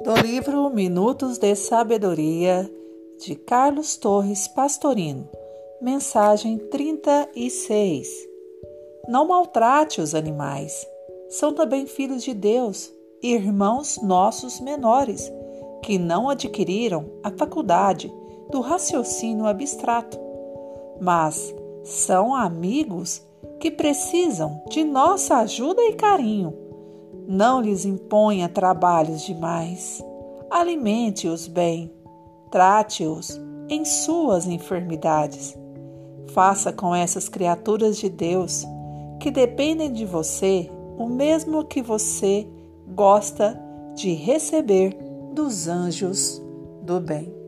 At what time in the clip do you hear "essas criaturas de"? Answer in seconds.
36.94-38.08